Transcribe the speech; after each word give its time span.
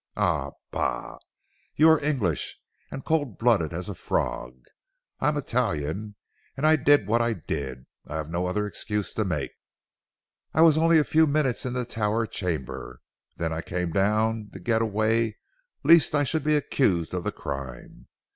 Ah 0.17 0.53
bah! 0.71 1.19
you 1.75 1.87
are 1.87 2.03
English, 2.03 2.57
and 2.89 3.05
cold 3.05 3.37
blooded 3.37 3.71
as 3.71 3.87
a 3.87 3.93
frog. 3.93 4.55
I 5.19 5.27
am 5.27 5.37
Italian, 5.37 6.15
and 6.57 6.65
I 6.65 6.75
did 6.75 7.05
what 7.05 7.21
I 7.21 7.33
did. 7.33 7.85
I 8.07 8.15
have 8.15 8.27
no 8.27 8.47
other 8.47 8.65
excuse 8.65 9.13
to 9.13 9.23
make. 9.23 9.51
"I 10.55 10.63
was 10.63 10.75
only 10.75 10.97
a 10.97 11.03
few 11.03 11.27
minutes 11.27 11.67
in 11.67 11.73
the 11.73 11.85
tower 11.85 12.25
chamber. 12.25 13.01
Then 13.37 13.53
I 13.53 13.61
came 13.61 13.91
down 13.91 14.49
to 14.53 14.59
get 14.59 14.81
away 14.81 15.37
lest 15.83 16.15
I 16.15 16.23
should 16.23 16.43
be 16.43 16.55
accused 16.55 17.13
of 17.13 17.23
the 17.23 17.31
crime. 17.31 18.07